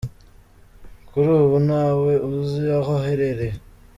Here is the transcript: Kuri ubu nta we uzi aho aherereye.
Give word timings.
Kuri 1.07 1.29
ubu 1.41 1.57
nta 1.67 1.83
we 2.03 2.13
uzi 2.37 2.63
aho 2.79 2.91
aherereye. 2.99 3.55